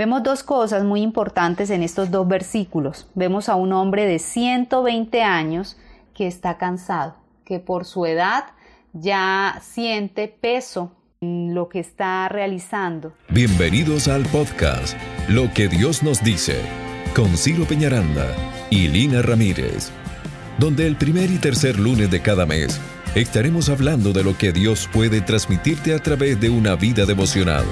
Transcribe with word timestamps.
Vemos 0.00 0.22
dos 0.22 0.42
cosas 0.42 0.82
muy 0.82 1.02
importantes 1.02 1.68
en 1.68 1.82
estos 1.82 2.10
dos 2.10 2.26
versículos. 2.26 3.06
Vemos 3.14 3.50
a 3.50 3.56
un 3.56 3.70
hombre 3.74 4.06
de 4.06 4.18
120 4.18 5.22
años 5.22 5.76
que 6.14 6.26
está 6.26 6.56
cansado, 6.56 7.16
que 7.44 7.58
por 7.58 7.84
su 7.84 8.06
edad 8.06 8.44
ya 8.94 9.60
siente 9.62 10.26
peso 10.28 10.90
en 11.20 11.54
lo 11.54 11.68
que 11.68 11.80
está 11.80 12.26
realizando. 12.30 13.12
Bienvenidos 13.28 14.08
al 14.08 14.22
podcast 14.22 14.96
Lo 15.28 15.52
que 15.52 15.68
Dios 15.68 16.02
nos 16.02 16.24
dice 16.24 16.62
con 17.14 17.36
Ciro 17.36 17.66
Peñaranda 17.66 18.26
y 18.70 18.88
Lina 18.88 19.20
Ramírez, 19.20 19.90
donde 20.58 20.86
el 20.86 20.96
primer 20.96 21.30
y 21.30 21.36
tercer 21.36 21.78
lunes 21.78 22.10
de 22.10 22.22
cada 22.22 22.46
mes 22.46 22.80
estaremos 23.14 23.68
hablando 23.68 24.14
de 24.14 24.24
lo 24.24 24.38
que 24.38 24.50
Dios 24.50 24.88
puede 24.90 25.20
transmitirte 25.20 25.92
a 25.92 25.98
través 25.98 26.40
de 26.40 26.48
una 26.48 26.74
vida 26.74 27.04
devocional. 27.04 27.66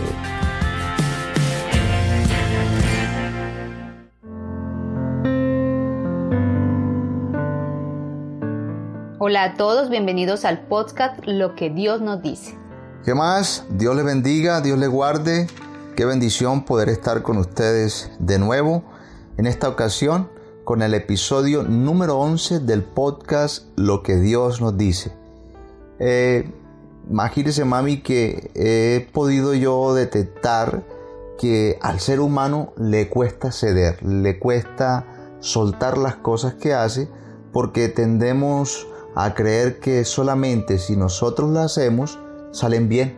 Hola 9.38 9.52
a 9.52 9.54
todos, 9.54 9.88
bienvenidos 9.88 10.44
al 10.44 10.66
podcast 10.66 11.20
Lo 11.24 11.54
que 11.54 11.70
Dios 11.70 12.00
nos 12.00 12.20
dice. 12.20 12.58
¿Qué 13.04 13.14
más? 13.14 13.64
Dios 13.70 13.94
les 13.94 14.04
bendiga, 14.04 14.60
Dios 14.60 14.80
les 14.80 14.88
guarde. 14.88 15.46
Qué 15.94 16.04
bendición 16.04 16.64
poder 16.64 16.88
estar 16.88 17.22
con 17.22 17.38
ustedes 17.38 18.10
de 18.18 18.40
nuevo 18.40 18.82
en 19.36 19.46
esta 19.46 19.68
ocasión 19.68 20.28
con 20.64 20.82
el 20.82 20.92
episodio 20.92 21.62
número 21.62 22.18
11 22.18 22.58
del 22.58 22.82
podcast 22.82 23.68
Lo 23.76 24.02
que 24.02 24.16
Dios 24.16 24.60
nos 24.60 24.76
dice. 24.76 25.12
Eh, 26.00 26.52
imagínese 27.08 27.64
mami 27.64 28.00
que 28.02 28.50
he 28.56 29.08
podido 29.12 29.54
yo 29.54 29.94
detectar 29.94 30.82
que 31.38 31.78
al 31.80 32.00
ser 32.00 32.18
humano 32.18 32.72
le 32.76 33.08
cuesta 33.08 33.52
ceder, 33.52 34.02
le 34.02 34.40
cuesta 34.40 35.04
soltar 35.38 35.96
las 35.96 36.16
cosas 36.16 36.54
que 36.54 36.74
hace 36.74 37.08
porque 37.52 37.88
tendemos 37.88 38.88
a 39.14 39.34
creer 39.34 39.80
que 39.80 40.04
solamente 40.04 40.78
si 40.78 40.96
nosotros 40.96 41.50
las 41.50 41.72
hacemos 41.72 42.18
salen 42.52 42.88
bien. 42.88 43.16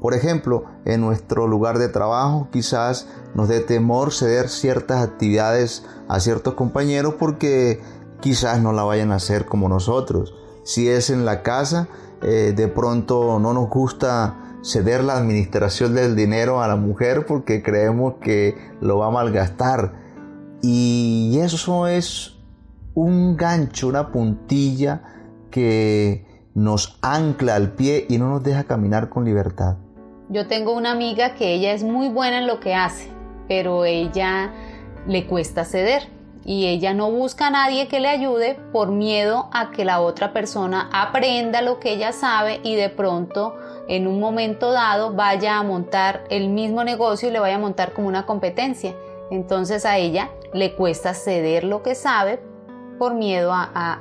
Por 0.00 0.14
ejemplo, 0.14 0.64
en 0.86 1.02
nuestro 1.02 1.46
lugar 1.46 1.78
de 1.78 1.88
trabajo 1.88 2.48
quizás 2.50 3.06
nos 3.34 3.48
dé 3.48 3.60
temor 3.60 4.12
ceder 4.12 4.48
ciertas 4.48 5.02
actividades 5.02 5.84
a 6.08 6.20
ciertos 6.20 6.54
compañeros 6.54 7.14
porque 7.18 7.80
quizás 8.20 8.60
no 8.60 8.72
la 8.72 8.82
vayan 8.82 9.12
a 9.12 9.16
hacer 9.16 9.44
como 9.44 9.68
nosotros. 9.68 10.34
Si 10.64 10.88
es 10.88 11.10
en 11.10 11.24
la 11.24 11.42
casa, 11.42 11.88
eh, 12.22 12.52
de 12.56 12.68
pronto 12.68 13.38
no 13.38 13.52
nos 13.52 13.68
gusta 13.68 14.58
ceder 14.62 15.04
la 15.04 15.16
administración 15.16 15.94
del 15.94 16.16
dinero 16.16 16.62
a 16.62 16.68
la 16.68 16.76
mujer 16.76 17.26
porque 17.26 17.62
creemos 17.62 18.14
que 18.20 18.56
lo 18.80 18.98
va 18.98 19.08
a 19.08 19.10
malgastar. 19.10 19.92
Y 20.62 21.38
eso 21.42 21.86
es 21.86 22.39
un 23.00 23.34
gancho, 23.34 23.88
una 23.88 24.12
puntilla 24.12 25.00
que 25.50 26.26
nos 26.54 26.98
ancla 27.00 27.54
al 27.54 27.72
pie 27.72 28.04
y 28.10 28.18
no 28.18 28.28
nos 28.28 28.42
deja 28.42 28.64
caminar 28.64 29.08
con 29.08 29.24
libertad. 29.24 29.76
Yo 30.28 30.46
tengo 30.46 30.76
una 30.76 30.90
amiga 30.90 31.34
que 31.34 31.54
ella 31.54 31.72
es 31.72 31.82
muy 31.82 32.10
buena 32.10 32.40
en 32.40 32.46
lo 32.46 32.60
que 32.60 32.74
hace, 32.74 33.08
pero 33.48 33.86
ella 33.86 34.52
le 35.06 35.26
cuesta 35.26 35.64
ceder 35.64 36.08
y 36.44 36.66
ella 36.66 36.92
no 36.92 37.10
busca 37.10 37.46
a 37.46 37.50
nadie 37.50 37.88
que 37.88 38.00
le 38.00 38.08
ayude 38.08 38.58
por 38.70 38.90
miedo 38.90 39.48
a 39.50 39.70
que 39.70 39.86
la 39.86 40.00
otra 40.00 40.34
persona 40.34 40.90
aprenda 40.92 41.62
lo 41.62 41.80
que 41.80 41.92
ella 41.94 42.12
sabe 42.12 42.60
y 42.62 42.74
de 42.74 42.90
pronto 42.90 43.54
en 43.88 44.06
un 44.06 44.20
momento 44.20 44.72
dado 44.72 45.14
vaya 45.14 45.56
a 45.56 45.62
montar 45.62 46.24
el 46.28 46.50
mismo 46.50 46.84
negocio 46.84 47.30
y 47.30 47.32
le 47.32 47.40
vaya 47.40 47.56
a 47.56 47.60
montar 47.60 47.94
como 47.94 48.08
una 48.08 48.26
competencia. 48.26 48.94
Entonces 49.30 49.86
a 49.86 49.96
ella 49.96 50.28
le 50.52 50.74
cuesta 50.74 51.14
ceder 51.14 51.64
lo 51.64 51.82
que 51.82 51.94
sabe 51.94 52.49
por 53.00 53.14
miedo 53.14 53.50
a, 53.54 53.98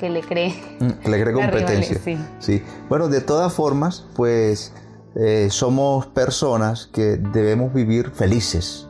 que 0.00 0.10
le 0.10 0.22
cree. 0.22 0.60
Mm, 0.80 0.90
que 1.04 1.08
le 1.08 1.22
cree 1.22 1.32
competencia. 1.32 2.00
Sí. 2.40 2.64
Bueno, 2.88 3.06
de 3.06 3.20
todas 3.20 3.52
formas, 3.52 4.04
pues 4.16 4.74
eh, 5.14 5.46
somos 5.52 6.08
personas 6.08 6.88
que 6.92 7.16
debemos 7.16 7.72
vivir 7.72 8.10
felices. 8.10 8.88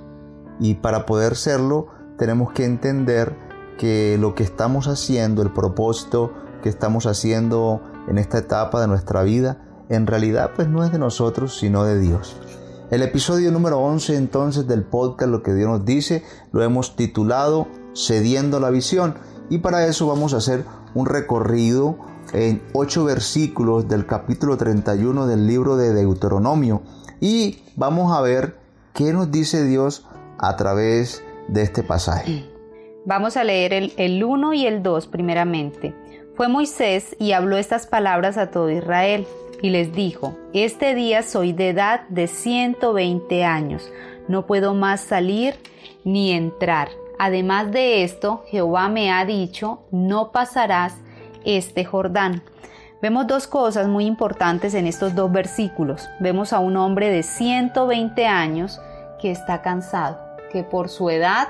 Y 0.61 0.77
para 0.77 1.05
poder 1.05 1.37
serlo, 1.37 1.89
tenemos 2.17 2.53
que 2.55 2.65
entender 2.65 3.37
que 3.77 4.17
lo 4.19 4.35
que 4.35 4.45
estamos 4.45 4.89
haciendo, 4.89 5.43
el 5.43 5.53
propósito 5.53 6.33
que 6.63 6.71
estamos 6.71 7.05
haciendo 7.05 7.83
en 8.09 8.17
esta 8.17 8.39
etapa 8.39 8.81
de 8.81 8.89
nuestra 8.89 9.23
vida, 9.25 9.59
en 9.91 10.07
realidad 10.07 10.53
pues 10.57 10.69
no 10.69 10.85
es 10.85 10.91
de 10.91 10.99
nosotros, 10.99 11.59
sino 11.59 11.85
de 11.85 11.99
Dios. 11.99 12.35
El 12.91 13.03
episodio 13.03 13.53
número 13.53 13.79
11 13.79 14.17
entonces 14.17 14.67
del 14.67 14.83
podcast 14.83 15.31
Lo 15.31 15.45
que 15.45 15.55
Dios 15.55 15.69
nos 15.69 15.85
dice 15.85 16.25
lo 16.51 16.65
hemos 16.65 16.97
titulado 16.97 17.69
Cediendo 17.95 18.59
la 18.59 18.71
visión 18.71 19.15
y 19.51 19.59
para 19.59 19.85
eso 19.87 20.07
vamos 20.07 20.33
a 20.33 20.39
hacer 20.39 20.65
un 20.95 21.05
recorrido 21.07 21.99
en 22.33 22.63
ocho 22.73 23.05
versículos 23.05 23.89
del 23.89 24.07
capítulo 24.07 24.57
31 24.57 25.27
del 25.27 25.47
libro 25.47 25.77
de 25.77 25.93
Deuteronomio 25.93 26.83
y 27.21 27.59
vamos 27.77 28.17
a 28.17 28.23
ver 28.23 28.57
qué 28.95 29.13
nos 29.13 29.31
dice 29.31 29.65
Dios 29.65 30.07
a 30.39 30.57
través 30.57 31.23
de 31.49 31.63
este 31.63 31.83
pasaje. 31.83 32.49
Vamos 33.05 33.37
a 33.37 33.45
leer 33.45 33.73
el, 33.73 34.25
1 34.25 34.55
y 34.55 34.67
el 34.67 34.83
2 34.83 35.07
primeramente. 35.09 35.95
Fue 36.35 36.49
Moisés 36.49 37.17
y 37.19 37.33
habló 37.33 37.57
estas 37.57 37.87
palabras 37.87 38.39
a 38.39 38.51
todo 38.51 38.71
Israel 38.71 39.27
y 39.63 39.71
les 39.71 39.93
dijo, 39.93 40.37
Este 40.53 40.95
día 40.95 41.23
soy 41.23 41.53
de 41.53 41.71
edad 41.71 42.09
de 42.09 42.29
120 42.29 43.45
años, 43.45 43.91
no 44.29 44.47
puedo 44.47 44.75
más 44.75 45.01
salir 45.01 45.55
ni 46.05 46.33
entrar. 46.33 46.89
Además 47.23 47.71
de 47.71 48.03
esto, 48.03 48.45
Jehová 48.47 48.89
me 48.89 49.13
ha 49.13 49.27
dicho, 49.27 49.81
no 49.91 50.33
pasarás 50.33 50.95
este 51.45 51.85
Jordán. 51.85 52.43
Vemos 53.03 53.27
dos 53.27 53.47
cosas 53.47 53.89
muy 53.89 54.07
importantes 54.07 54.73
en 54.73 54.87
estos 54.87 55.15
dos 55.15 55.31
versículos. 55.31 56.09
Vemos 56.19 56.55
a 56.55 56.61
un 56.61 56.79
hombre 56.79 57.11
de 57.11 57.23
120 57.23 58.27
años 58.27 58.81
que 59.21 59.31
está 59.31 59.61
cansado 59.61 60.19
que 60.51 60.63
por 60.63 60.89
su 60.89 61.11
edad 61.11 61.49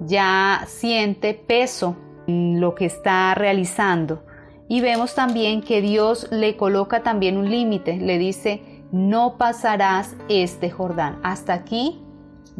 ya 0.00 0.64
siente 0.66 1.34
peso 1.34 1.94
en 2.26 2.60
lo 2.60 2.74
que 2.74 2.86
está 2.86 3.32
realizando. 3.36 4.24
Y 4.66 4.80
vemos 4.80 5.14
también 5.14 5.62
que 5.62 5.82
Dios 5.82 6.26
le 6.32 6.56
coloca 6.56 7.04
también 7.04 7.36
un 7.36 7.48
límite, 7.48 7.96
le 7.96 8.18
dice, 8.18 8.60
no 8.90 9.38
pasarás 9.38 10.16
este 10.28 10.68
Jordán. 10.68 11.20
Hasta 11.22 11.52
aquí 11.52 12.01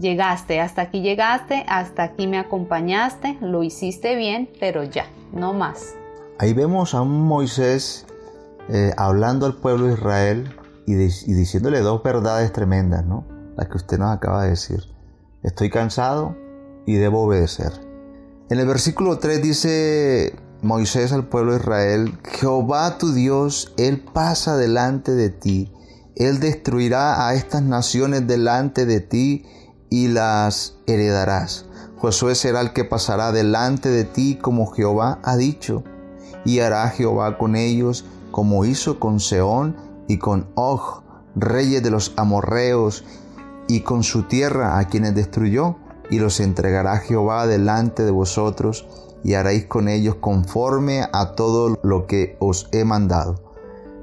llegaste, 0.02 0.60
hasta 0.60 0.82
aquí 0.82 1.00
llegaste, 1.00 1.64
hasta 1.66 2.02
aquí 2.02 2.26
me 2.26 2.38
acompañaste, 2.38 3.38
lo 3.40 3.62
hiciste 3.62 4.14
bien, 4.16 4.50
pero 4.60 4.84
ya, 4.84 5.06
no 5.32 5.54
más. 5.54 5.94
Ahí 6.38 6.52
vemos 6.52 6.94
a 6.94 7.00
un 7.00 7.22
Moisés 7.22 8.06
eh, 8.68 8.92
hablando 8.98 9.46
al 9.46 9.56
pueblo 9.56 9.86
de 9.86 9.94
Israel 9.94 10.54
y, 10.86 10.92
y 10.92 11.32
diciéndole 11.32 11.80
dos 11.80 12.02
verdades 12.02 12.52
tremendas, 12.52 13.06
¿no? 13.06 13.26
Las 13.56 13.68
que 13.68 13.76
usted 13.78 13.98
nos 13.98 14.14
acaba 14.14 14.44
de 14.44 14.50
decir 14.50 14.92
estoy 15.42 15.70
cansado 15.70 16.36
y 16.86 16.94
debo 16.94 17.22
obedecer. 17.22 17.72
En 18.50 18.58
el 18.58 18.66
versículo 18.66 19.18
3 19.18 19.42
dice 19.42 20.34
Moisés 20.62 21.12
al 21.12 21.28
pueblo 21.28 21.52
de 21.52 21.58
Israel, 21.58 22.18
Jehová 22.24 22.98
tu 22.98 23.12
Dios, 23.12 23.72
Él 23.76 24.04
pasa 24.12 24.56
delante 24.56 25.12
de 25.12 25.30
ti, 25.30 25.72
Él 26.16 26.40
destruirá 26.40 27.26
a 27.26 27.34
estas 27.34 27.62
naciones 27.62 28.26
delante 28.26 28.86
de 28.86 29.00
ti 29.00 29.46
y 29.92 30.08
las 30.08 30.78
heredarás. 30.86 31.66
Josué 31.98 32.34
será 32.34 32.62
el 32.62 32.72
que 32.72 32.82
pasará 32.82 33.30
delante 33.30 33.90
de 33.90 34.04
ti 34.04 34.38
como 34.40 34.72
Jehová 34.72 35.18
ha 35.22 35.36
dicho, 35.36 35.84
y 36.46 36.60
hará 36.60 36.88
Jehová 36.88 37.36
con 37.36 37.56
ellos 37.56 38.06
como 38.30 38.64
hizo 38.64 38.98
con 38.98 39.20
Seón 39.20 39.76
y 40.08 40.16
con 40.16 40.48
Og, 40.54 41.02
reyes 41.36 41.82
de 41.82 41.90
los 41.90 42.14
amorreos, 42.16 43.04
y 43.68 43.80
con 43.80 44.02
su 44.02 44.22
tierra 44.22 44.78
a 44.78 44.86
quienes 44.88 45.14
destruyó, 45.14 45.76
y 46.08 46.18
los 46.20 46.40
entregará 46.40 46.96
Jehová 46.96 47.46
delante 47.46 48.02
de 48.02 48.12
vosotros, 48.12 48.88
y 49.22 49.34
haréis 49.34 49.66
con 49.66 49.90
ellos 49.90 50.14
conforme 50.20 51.06
a 51.12 51.34
todo 51.34 51.78
lo 51.82 52.06
que 52.06 52.38
os 52.40 52.66
he 52.72 52.86
mandado. 52.86 53.42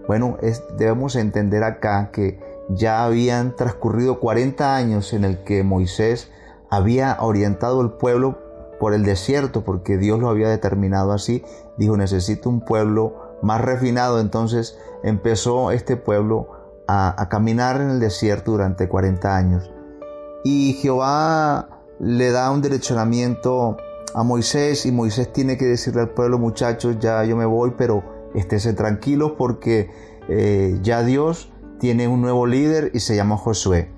Bueno, 0.07 0.37
debemos 0.77 1.15
entender 1.15 1.63
acá 1.63 2.11
que 2.11 2.48
ya 2.69 3.03
habían 3.03 3.55
transcurrido 3.55 4.19
40 4.19 4.75
años 4.75 5.13
en 5.13 5.23
el 5.23 5.43
que 5.43 5.63
Moisés 5.63 6.31
había 6.69 7.17
orientado 7.19 7.81
al 7.81 7.93
pueblo 7.93 8.37
por 8.79 8.93
el 8.93 9.03
desierto, 9.03 9.63
porque 9.63 9.97
Dios 9.97 10.19
lo 10.19 10.29
había 10.29 10.49
determinado 10.49 11.11
así. 11.11 11.43
Dijo, 11.77 11.97
necesito 11.97 12.49
un 12.49 12.61
pueblo 12.61 13.37
más 13.41 13.61
refinado. 13.61 14.19
Entonces 14.19 14.77
empezó 15.03 15.71
este 15.71 15.97
pueblo 15.97 16.49
a, 16.87 17.27
caminar 17.29 17.81
en 17.81 17.89
el 17.89 17.99
desierto 17.99 18.51
durante 18.51 18.87
40 18.87 19.35
años. 19.35 19.71
Y 20.43 20.73
Jehová 20.73 21.81
le 21.99 22.31
da 22.31 22.49
un 22.51 22.61
direccionamiento 22.61 23.77
a 24.13 24.23
Moisés 24.23 24.85
y 24.85 24.91
Moisés 24.91 25.33
tiene 25.33 25.57
que 25.57 25.65
decirle 25.65 26.01
al 26.01 26.09
pueblo, 26.09 26.39
muchachos, 26.39 26.97
ya 26.99 27.23
yo 27.25 27.35
me 27.35 27.45
voy, 27.45 27.73
pero 27.77 28.03
esténse 28.33 28.73
tranquilos 28.73 29.33
porque 29.37 29.91
eh, 30.29 30.79
ya 30.81 31.03
Dios 31.03 31.51
tiene 31.79 32.07
un 32.07 32.21
nuevo 32.21 32.45
líder 32.45 32.91
y 32.93 32.99
se 32.99 33.15
llama 33.15 33.37
Josué. 33.37 33.91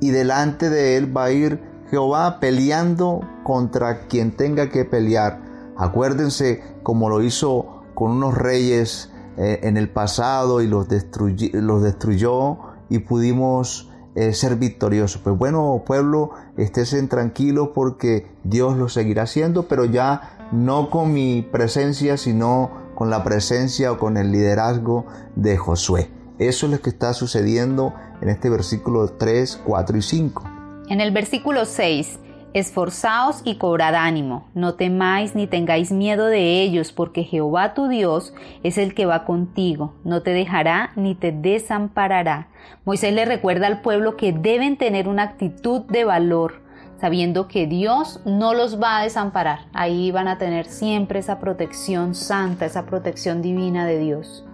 y 0.00 0.10
delante 0.10 0.70
de 0.70 0.96
él 0.96 1.16
va 1.16 1.24
a 1.24 1.32
ir 1.32 1.60
Jehová 1.90 2.38
peleando 2.38 3.20
contra 3.42 4.06
quien 4.06 4.30
tenga 4.32 4.68
que 4.68 4.84
pelear. 4.84 5.40
Acuérdense 5.76 6.62
como 6.82 7.08
lo 7.08 7.22
hizo 7.22 7.82
con 7.94 8.12
unos 8.12 8.34
reyes 8.34 9.10
eh, 9.36 9.60
en 9.62 9.76
el 9.76 9.88
pasado 9.88 10.60
y 10.60 10.66
los, 10.66 10.88
destruyó 10.88 12.58
y 12.88 12.98
pudimos 12.98 13.90
eh, 14.14 14.32
ser 14.34 14.56
victoriosos. 14.56 15.20
Pues 15.22 15.36
bueno, 15.36 15.82
pueblo, 15.86 16.30
estén 16.56 17.08
tranquilos 17.08 17.70
porque 17.74 18.26
Dios 18.44 18.76
lo 18.76 18.88
seguirá 18.88 19.22
haciendo, 19.22 19.66
pero 19.68 19.84
ya 19.84 20.48
no 20.52 20.90
con 20.90 21.12
mi 21.12 21.42
presencia, 21.42 22.16
sino 22.16 22.70
con 22.94 23.10
la 23.10 23.24
presencia 23.24 23.92
o 23.92 23.98
con 23.98 24.16
el 24.16 24.32
liderazgo 24.32 25.06
de 25.36 25.56
Josué. 25.56 26.17
Eso 26.38 26.66
es 26.66 26.72
lo 26.72 26.80
que 26.80 26.90
está 26.90 27.14
sucediendo 27.14 27.94
en 28.20 28.28
este 28.28 28.48
versículo 28.48 29.08
3, 29.08 29.60
4 29.64 29.96
y 29.96 30.02
5. 30.02 30.44
En 30.88 31.00
el 31.00 31.10
versículo 31.10 31.64
6, 31.64 32.20
Esforzaos 32.54 33.42
y 33.44 33.56
cobrad 33.56 33.94
ánimo, 33.94 34.48
no 34.54 34.74
temáis 34.74 35.34
ni 35.34 35.46
tengáis 35.46 35.92
miedo 35.92 36.26
de 36.26 36.62
ellos, 36.62 36.92
porque 36.92 37.24
Jehová 37.24 37.74
tu 37.74 37.88
Dios 37.88 38.32
es 38.62 38.78
el 38.78 38.94
que 38.94 39.04
va 39.04 39.24
contigo, 39.24 39.94
no 40.04 40.22
te 40.22 40.30
dejará 40.30 40.92
ni 40.96 41.14
te 41.14 41.30
desamparará. 41.30 42.48
Moisés 42.84 43.12
le 43.12 43.26
recuerda 43.26 43.66
al 43.66 43.82
pueblo 43.82 44.16
que 44.16 44.32
deben 44.32 44.78
tener 44.78 45.08
una 45.08 45.24
actitud 45.24 45.82
de 45.82 46.04
valor, 46.04 46.62
sabiendo 47.00 47.48
que 47.48 47.66
Dios 47.66 48.20
no 48.24 48.54
los 48.54 48.80
va 48.80 48.98
a 48.98 49.02
desamparar. 49.02 49.66
Ahí 49.74 50.10
van 50.10 50.28
a 50.28 50.38
tener 50.38 50.66
siempre 50.66 51.18
esa 51.18 51.40
protección 51.40 52.14
santa, 52.14 52.64
esa 52.64 52.86
protección 52.86 53.42
divina 53.42 53.84
de 53.86 53.98
Dios. 53.98 54.46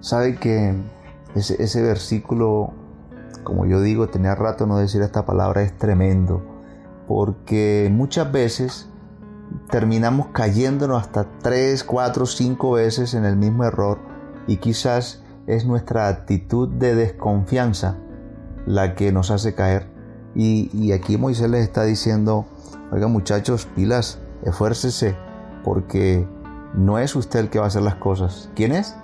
Sabe 0.00 0.36
que 0.36 0.74
ese, 1.34 1.82
versículo, 1.82 2.72
como 3.42 3.66
yo 3.66 3.80
digo, 3.80 4.08
tenía 4.08 4.34
rato 4.34 4.66
no 4.66 4.78
decir 4.78 5.02
esta 5.02 5.26
palabra, 5.26 5.62
es 5.62 5.76
tremendo 5.76 6.54
porque 7.06 7.88
muchas 7.92 8.30
veces 8.32 8.88
terminamos 9.70 10.28
cayéndonos 10.28 11.02
hasta 11.02 11.26
3, 11.42 11.84
4, 11.84 12.26
5 12.26 12.72
veces 12.72 13.14
en 13.14 13.24
el 13.24 13.36
mismo 13.36 13.64
error 13.64 13.98
y 14.46 14.56
quizás 14.56 15.22
es 15.46 15.66
nuestra 15.66 16.08
actitud 16.08 16.68
de 16.68 16.94
desconfianza 16.94 17.98
la 18.66 18.94
que 18.94 19.12
nos 19.12 19.30
hace 19.30 19.54
caer. 19.54 19.92
Y, 20.34 20.90
aquí 20.90 21.16
Moisés 21.16 21.48
les 21.48 21.62
está 21.62 21.84
diciendo, 21.84 22.46
oiga 22.90 23.06
muchachos, 23.06 23.68
pilas, 23.76 24.18
esfuércese, 24.42 25.16
porque 25.62 26.26
no 26.74 26.98
es 26.98 27.14
usted 27.14 27.38
el 27.40 27.50
que 27.50 27.60
va 27.60 27.66
a 27.66 27.68
hacer 27.68 27.82
las 27.82 27.96
cosas. 27.96 28.50
¿Quién 28.56 28.72
es? 28.72 28.96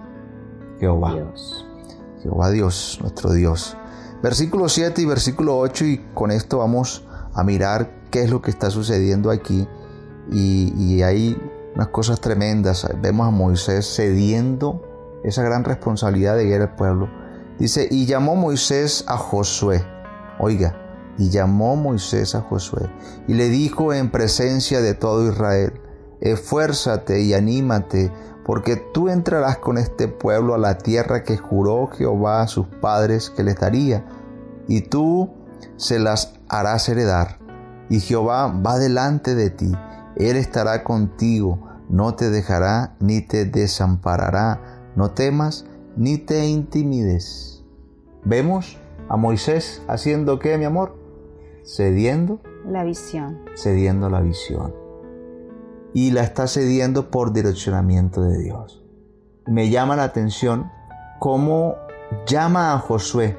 Jehová. 0.81 1.15
Dios. 1.15 1.70
Jehová 2.23 2.51
Dios, 2.51 2.99
nuestro 3.01 3.33
Dios. 3.33 3.77
Versículo 4.23 4.69
7 4.69 5.01
y 5.01 5.07
versículo 5.07 5.59
8 5.59 5.85
y 5.87 5.99
con 6.15 6.31
esto 6.31 6.59
vamos 6.59 7.07
a 7.35 7.43
mirar 7.43 8.09
qué 8.11 8.23
es 8.23 8.31
lo 8.31 8.43
que 8.43 8.51
está 8.51 8.71
sucediendo 8.71 9.31
aquí. 9.31 9.67
Y, 10.31 11.03
hay 11.03 11.37
unas 11.75 11.89
cosas 11.89 12.21
tremendas. 12.21 12.87
Vemos 13.01 13.27
a 13.27 13.31
Moisés 13.31 13.87
cediendo 13.87 14.83
esa 15.25 15.43
gran 15.43 15.65
responsabilidad 15.65 16.37
de 16.37 16.45
guiar 16.45 16.61
al 16.63 16.77
pueblo. 16.77 17.09
Dice, 17.59 17.89
y 17.91 18.07
llamó 18.07 18.37
Moisés 18.37 19.05
a 19.09 19.17
Josué. 19.17 19.85
Oiga, 20.39 20.77
y 21.19 21.29
llamó 21.29 21.77
Moisés 21.77 22.35
a 22.35 22.41
Josué 22.41 22.91
y 23.29 23.35
le 23.35 23.49
dijo 23.51 23.93
en 23.93 24.11
presencia 24.11 24.81
de 24.81 24.95
todo 24.95 25.31
Israel, 25.31 25.81
esfuérzate 26.21 27.21
y 27.21 27.35
anímate, 27.35 28.11
porque 28.45 28.77
tú 28.77 29.09
entrarás 29.09 29.59
con 29.59 29.79
este 29.79 30.09
pueblo 30.09 30.55
a 30.55 30.59
la 30.59 30.79
tierra 30.79 31.23
que 31.23 31.37
juró 31.37 31.89
Jehová 31.89 32.43
a 32.43 32.49
sus 32.49 32.67
padres 32.67 33.31
que 33.31 33.43
les 33.43 33.57
daría, 33.57 34.05
y 34.67 34.83
tú 34.83 35.31
se 35.77 35.99
las 35.99 36.35
harás 36.49 36.89
heredar. 36.89 37.39
Y 37.89 38.01
Jehová 38.01 38.47
va 38.47 38.79
delante 38.79 39.35
de 39.35 39.51
ti, 39.51 39.73
Él 40.17 40.37
estará 40.37 40.85
contigo, 40.85 41.69
no 41.89 42.15
te 42.15 42.31
dejará 42.31 42.95
ni 43.01 43.21
te 43.21 43.45
desamparará, 43.45 44.61
no 44.95 45.11
temas 45.11 45.67
ni 45.97 46.19
te 46.19 46.47
intimides. 46.47 47.65
¿Vemos 48.25 48.79
a 49.09 49.17
Moisés 49.17 49.83
haciendo 49.89 50.39
qué, 50.39 50.57
mi 50.57 50.65
amor? 50.65 50.97
Cediendo 51.65 52.41
la 52.67 52.85
visión. 52.85 53.41
Cediendo 53.57 54.09
la 54.09 54.21
visión. 54.21 54.80
Y 55.93 56.13
la 56.13 56.23
está 56.23 56.47
cediendo 56.47 57.11
por 57.11 57.33
direccionamiento 57.33 58.23
de 58.23 58.39
Dios. 58.39 58.85
Me 59.47 59.71
llama 59.71 59.97
la 59.97 60.05
atención 60.05 60.71
cómo 61.19 61.75
llama 62.27 62.75
a 62.75 62.79
Josué 62.79 63.37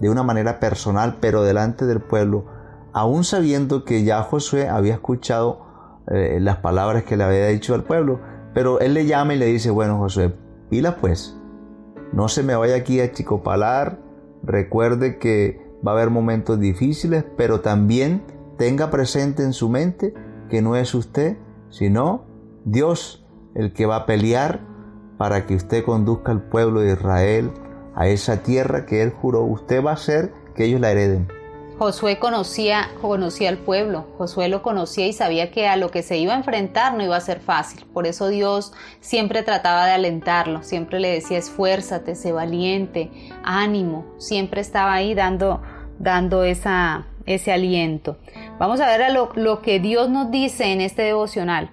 de 0.00 0.10
una 0.10 0.22
manera 0.22 0.60
personal, 0.60 1.18
pero 1.20 1.42
delante 1.42 1.86
del 1.86 2.00
pueblo, 2.00 2.46
aún 2.92 3.24
sabiendo 3.24 3.84
que 3.84 4.04
ya 4.04 4.22
Josué 4.22 4.68
había 4.68 4.94
escuchado 4.94 6.02
eh, 6.10 6.38
las 6.40 6.56
palabras 6.58 7.04
que 7.04 7.16
le 7.16 7.24
había 7.24 7.46
dicho 7.48 7.74
al 7.74 7.84
pueblo, 7.84 8.20
pero 8.54 8.80
él 8.80 8.94
le 8.94 9.06
llama 9.06 9.34
y 9.34 9.38
le 9.38 9.46
dice, 9.46 9.70
bueno 9.70 9.98
Josué, 9.98 10.34
pila 10.70 10.96
pues, 10.96 11.36
no 12.12 12.28
se 12.28 12.42
me 12.42 12.56
vaya 12.56 12.76
aquí 12.76 13.00
a 13.00 13.12
chicopalar, 13.12 13.98
recuerde 14.42 15.18
que 15.18 15.60
va 15.86 15.92
a 15.92 15.94
haber 15.94 16.10
momentos 16.10 16.58
difíciles, 16.58 17.24
pero 17.36 17.60
también 17.60 18.22
tenga 18.56 18.90
presente 18.90 19.42
en 19.42 19.52
su 19.52 19.68
mente 19.68 20.14
que 20.48 20.62
no 20.62 20.76
es 20.76 20.94
usted, 20.94 21.36
sino 21.70 22.24
Dios 22.64 23.24
el 23.54 23.72
que 23.72 23.86
va 23.86 23.96
a 23.96 24.06
pelear 24.06 24.60
para 25.18 25.46
que 25.46 25.54
usted 25.54 25.84
conduzca 25.84 26.32
al 26.32 26.42
pueblo 26.42 26.80
de 26.80 26.92
Israel 26.92 27.52
a 27.94 28.06
esa 28.06 28.42
tierra 28.42 28.86
que 28.86 29.02
Él 29.02 29.10
juró, 29.10 29.42
usted 29.42 29.84
va 29.84 29.90
a 29.90 29.94
hacer 29.94 30.32
que 30.54 30.64
ellos 30.64 30.80
la 30.80 30.92
hereden. 30.92 31.28
Josué 31.78 32.18
conocía, 32.18 32.90
conocía 33.00 33.48
al 33.48 33.58
pueblo, 33.58 34.06
Josué 34.18 34.48
lo 34.48 34.62
conocía 34.62 35.06
y 35.06 35.12
sabía 35.12 35.52
que 35.52 35.68
a 35.68 35.76
lo 35.76 35.92
que 35.92 36.02
se 36.02 36.18
iba 36.18 36.34
a 36.34 36.36
enfrentar 36.36 36.94
no 36.94 37.04
iba 37.04 37.16
a 37.16 37.20
ser 37.20 37.38
fácil. 37.38 37.86
Por 37.94 38.08
eso 38.08 38.26
Dios 38.28 38.72
siempre 39.00 39.44
trataba 39.44 39.86
de 39.86 39.92
alentarlo, 39.92 40.64
siempre 40.64 40.98
le 40.98 41.08
decía 41.08 41.38
esfuérzate, 41.38 42.16
sé 42.16 42.32
valiente, 42.32 43.12
ánimo, 43.44 44.06
siempre 44.18 44.60
estaba 44.60 44.92
ahí 44.92 45.14
dando, 45.14 45.62
dando 46.00 46.42
ese 46.42 47.52
aliento. 47.52 48.16
Vamos 48.58 48.80
a 48.80 48.88
ver 48.88 49.02
a 49.02 49.10
lo, 49.10 49.30
lo 49.36 49.62
que 49.62 49.78
Dios 49.78 50.10
nos 50.10 50.32
dice 50.32 50.72
en 50.72 50.80
este 50.80 51.02
devocional. 51.02 51.70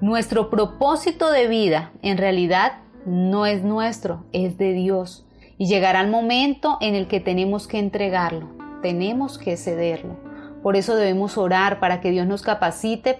Nuestro 0.00 0.50
propósito 0.50 1.30
de 1.30 1.46
vida 1.46 1.92
en 2.02 2.18
realidad 2.18 2.80
no 3.04 3.46
es 3.46 3.62
nuestro, 3.62 4.24
es 4.32 4.58
de 4.58 4.72
Dios. 4.72 5.24
Y 5.56 5.68
llegará 5.68 6.00
el 6.00 6.10
momento 6.10 6.78
en 6.80 6.96
el 6.96 7.06
que 7.06 7.20
tenemos 7.20 7.68
que 7.68 7.78
entregarlo, 7.78 8.48
tenemos 8.82 9.38
que 9.38 9.56
cederlo. 9.56 10.16
Por 10.64 10.74
eso 10.74 10.96
debemos 10.96 11.38
orar 11.38 11.78
para 11.78 12.00
que 12.00 12.10
Dios 12.10 12.26
nos 12.26 12.42
capacite 12.42 13.16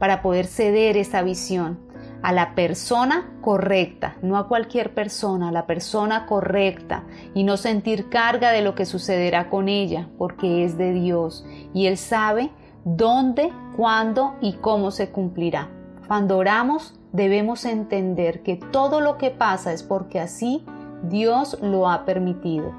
para 0.00 0.20
poder 0.20 0.46
ceder 0.46 0.96
esa 0.96 1.22
visión 1.22 1.78
a 2.22 2.32
la 2.32 2.54
persona 2.54 3.30
correcta, 3.40 4.16
no 4.22 4.36
a 4.36 4.48
cualquier 4.48 4.94
persona, 4.94 5.48
a 5.48 5.52
la 5.52 5.66
persona 5.66 6.26
correcta 6.26 7.04
y 7.34 7.44
no 7.44 7.56
sentir 7.56 8.08
carga 8.08 8.50
de 8.50 8.62
lo 8.62 8.74
que 8.74 8.86
sucederá 8.86 9.48
con 9.50 9.68
ella, 9.68 10.08
porque 10.18 10.64
es 10.64 10.76
de 10.76 10.92
Dios 10.92 11.46
y 11.72 11.86
Él 11.86 11.96
sabe 11.96 12.50
dónde, 12.84 13.52
cuándo 13.76 14.34
y 14.40 14.54
cómo 14.54 14.90
se 14.90 15.10
cumplirá. 15.10 15.68
Cuando 16.06 16.38
oramos 16.38 16.98
debemos 17.12 17.64
entender 17.64 18.42
que 18.42 18.56
todo 18.56 19.00
lo 19.00 19.18
que 19.18 19.30
pasa 19.30 19.72
es 19.72 19.82
porque 19.82 20.20
así 20.20 20.64
Dios 21.04 21.58
lo 21.62 21.88
ha 21.88 22.04
permitido. 22.04 22.72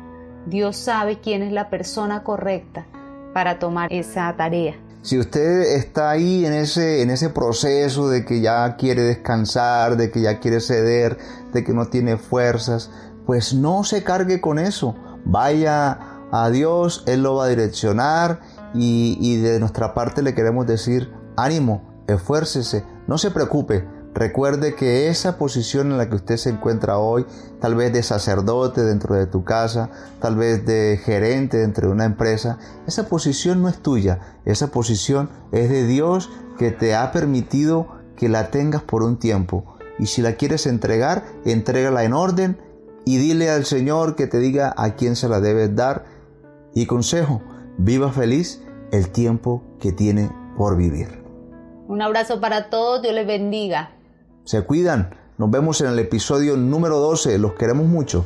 Dios 0.45 0.77
sabe 0.77 1.19
quién 1.19 1.43
es 1.43 1.51
la 1.51 1.69
persona 1.69 2.23
correcta 2.23 2.87
para 3.33 3.59
tomar 3.59 3.91
esa 3.91 4.35
tarea. 4.35 4.75
Si 5.09 5.17
usted 5.17 5.61
está 5.75 6.11
ahí 6.11 6.45
en 6.45 6.53
ese, 6.53 7.01
en 7.01 7.09
ese 7.09 7.31
proceso 7.31 8.09
de 8.09 8.25
que 8.25 8.41
ya 8.41 8.75
quiere 8.75 9.01
descansar, 9.01 9.97
de 9.97 10.11
que 10.11 10.21
ya 10.21 10.39
quiere 10.39 10.61
ceder, 10.61 11.17
de 11.51 11.63
que 11.63 11.73
no 11.73 11.87
tiene 11.87 12.17
fuerzas, 12.17 12.91
pues 13.25 13.55
no 13.55 13.83
se 13.83 14.03
cargue 14.03 14.39
con 14.39 14.59
eso. 14.59 14.93
Vaya 15.25 15.97
a 16.31 16.51
Dios, 16.51 17.03
Él 17.07 17.23
lo 17.23 17.33
va 17.33 17.45
a 17.45 17.47
direccionar 17.47 18.41
y, 18.75 19.17
y 19.19 19.37
de 19.37 19.59
nuestra 19.59 19.95
parte 19.95 20.21
le 20.21 20.35
queremos 20.35 20.67
decir, 20.67 21.11
ánimo, 21.35 22.03
esfuércese, 22.05 22.85
no 23.07 23.17
se 23.17 23.31
preocupe, 23.31 23.87
Recuerde 24.19 24.75
que 24.75 25.07
esa 25.07 25.37
posición 25.37 25.91
en 25.91 25.97
la 25.97 26.09
que 26.09 26.17
usted 26.17 26.35
se 26.35 26.49
encuentra 26.49 26.97
hoy, 26.97 27.25
tal 27.61 27.75
vez 27.75 27.93
de 27.93 28.03
sacerdote 28.03 28.83
dentro 28.83 29.15
de 29.15 29.27
tu 29.27 29.45
casa, 29.45 29.91
tal 30.19 30.35
vez 30.35 30.65
de 30.65 30.99
gerente 31.01 31.55
dentro 31.55 31.87
de 31.87 31.93
una 31.93 32.03
empresa, 32.03 32.59
esa 32.85 33.07
posición 33.07 33.61
no 33.61 33.69
es 33.69 33.77
tuya, 33.77 34.19
esa 34.43 34.71
posición 34.71 35.29
es 35.53 35.69
de 35.69 35.87
Dios 35.87 36.29
que 36.57 36.71
te 36.71 36.95
ha 36.95 37.13
permitido 37.13 37.87
que 38.17 38.27
la 38.27 38.51
tengas 38.51 38.81
por 38.81 39.03
un 39.03 39.17
tiempo. 39.19 39.77
Y 39.99 40.07
si 40.07 40.21
la 40.21 40.33
quieres 40.33 40.67
entregar, 40.67 41.23
entrégala 41.45 42.03
en 42.03 42.11
orden 42.11 42.59
y 43.05 43.19
dile 43.19 43.49
al 43.49 43.63
Señor 43.63 44.17
que 44.17 44.27
te 44.27 44.39
diga 44.39 44.73
a 44.75 44.95
quién 44.95 45.15
se 45.15 45.29
la 45.29 45.39
debes 45.39 45.73
dar. 45.77 46.03
Y 46.75 46.87
consejo, 46.87 47.41
viva 47.77 48.11
feliz 48.11 48.61
el 48.91 49.11
tiempo 49.11 49.63
que 49.79 49.93
tiene 49.93 50.29
por 50.57 50.75
vivir. 50.75 51.23
Un 51.87 52.01
abrazo 52.01 52.41
para 52.41 52.69
todos, 52.69 53.01
Dios 53.01 53.13
les 53.13 53.25
bendiga. 53.25 53.91
Se 54.49 54.63
cuidan. 54.63 55.11
Nos 55.37 55.51
vemos 55.51 55.79
en 55.81 55.89
el 55.89 55.99
episodio 55.99 56.57
número 56.57 56.97
12. 56.97 57.37
Los 57.37 57.53
queremos 57.53 57.85
mucho. 57.85 58.25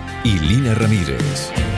y 0.23 0.39
Lina 0.39 0.75
Ramírez. 0.75 1.70